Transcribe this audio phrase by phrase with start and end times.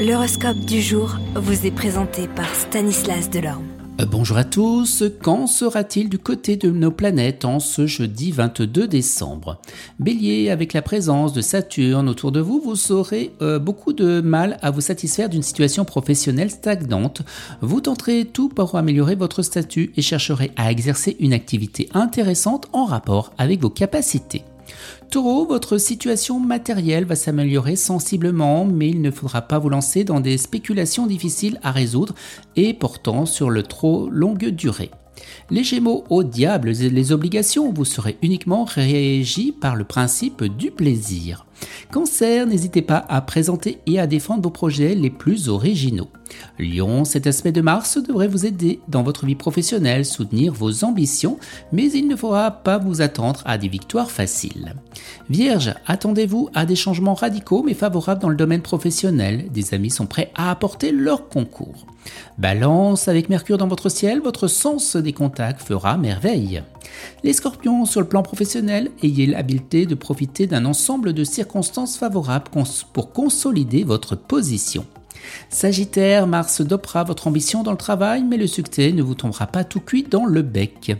[0.00, 3.66] L'horoscope du jour vous est présenté par Stanislas Delorme.
[4.00, 8.88] Euh, bonjour à tous, quand sera-t-il du côté de nos planètes en ce jeudi 22
[8.88, 9.60] décembre?
[9.98, 14.56] Bélier, avec la présence de Saturne autour de vous, vous aurez euh, beaucoup de mal
[14.62, 17.20] à vous satisfaire d'une situation professionnelle stagnante.
[17.60, 22.86] Vous tenterez tout pour améliorer votre statut et chercherez à exercer une activité intéressante en
[22.86, 24.44] rapport avec vos capacités.
[25.10, 30.20] Taureau, votre situation matérielle va s'améliorer sensiblement, mais il ne faudra pas vous lancer dans
[30.20, 32.14] des spéculations difficiles à résoudre
[32.56, 34.90] et portant sur le trop longue durée.
[35.50, 41.46] Les Gémeaux, au diable les obligations, vous serez uniquement régi par le principe du plaisir.
[41.90, 46.08] Cancer, n'hésitez pas à présenter et à défendre vos projets les plus originaux.
[46.58, 51.38] Lion, cet aspect de Mars devrait vous aider dans votre vie professionnelle, soutenir vos ambitions,
[51.72, 54.74] mais il ne faudra pas vous attendre à des victoires faciles.
[55.28, 59.50] Vierge, attendez-vous à des changements radicaux mais favorables dans le domaine professionnel.
[59.50, 61.86] Des amis sont prêts à apporter leur concours.
[62.38, 66.62] Balance, avec Mercure dans votre ciel, votre sens des contacts fera merveille.
[67.22, 72.50] Les scorpions, sur le plan professionnel, ayez l'habileté de profiter d'un ensemble de circonstances favorables
[72.92, 74.86] pour consolider votre position.
[75.48, 79.64] Sagittaire, Mars dopera votre ambition dans le travail, mais le succès ne vous tombera pas
[79.64, 80.96] tout cuit dans le bec.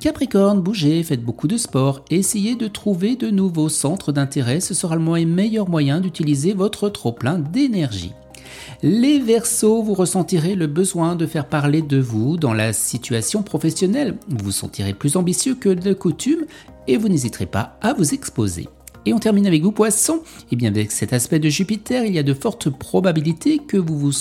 [0.00, 4.94] Capricorne, bougez, faites beaucoup de sport, essayez de trouver de nouveaux centres d'intérêt, ce sera
[4.94, 8.12] le meilleur moyen d'utiliser votre trop-plein d'énergie.
[8.82, 14.16] Les Verseaux, vous ressentirez le besoin de faire parler de vous dans la situation professionnelle.
[14.28, 16.44] Vous vous sentirez plus ambitieux que de coutume
[16.86, 18.68] et vous n'hésiterez pas à vous exposer.
[19.06, 20.16] Et on termine avec vous, Poissons.
[20.16, 23.76] Et eh bien, avec cet aspect de Jupiter, il y a de fortes probabilités que
[23.76, 24.12] vous vous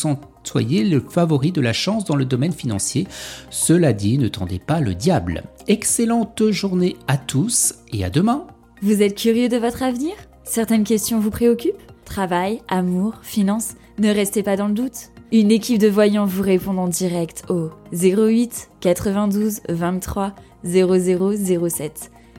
[0.44, 3.08] soyez le favori de la chance dans le domaine financier.
[3.50, 5.44] Cela dit, ne tendez pas le diable.
[5.67, 8.45] Excellente journée à tous et à demain.
[8.83, 10.13] Vous êtes curieux de votre avenir?
[10.44, 11.81] Certaines questions vous préoccupent?
[12.06, 13.73] Travail, amour, finances?
[13.97, 15.09] Ne restez pas dans le doute.
[15.31, 22.12] Une équipe de voyants vous répond en direct au 08 92 23 0007.